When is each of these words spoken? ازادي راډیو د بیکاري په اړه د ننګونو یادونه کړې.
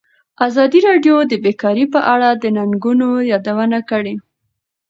ازادي 0.47 0.79
راډیو 0.87 1.15
د 1.25 1.33
بیکاري 1.43 1.85
په 1.93 1.99
اړه 2.13 2.29
د 2.33 2.43
ننګونو 2.57 3.09
یادونه 3.31 3.79
کړې. 3.89 4.15